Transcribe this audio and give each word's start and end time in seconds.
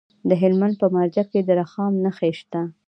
د 0.29 0.31
هلمند 0.41 0.75
په 0.81 0.87
مارجه 0.95 1.23
کې 1.31 1.39
د 1.47 1.49
رخام 1.61 1.91
نښې 2.03 2.31
شته. 2.39 2.61